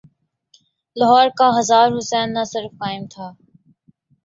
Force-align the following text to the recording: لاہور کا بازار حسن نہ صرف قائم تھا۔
لاہور 0.95 1.27
کا 1.37 1.47
بازار 1.55 1.87
حسن 1.97 2.25
نہ 2.35 2.43
صرف 2.53 2.71
قائم 2.81 3.03
تھا۔ 3.13 3.27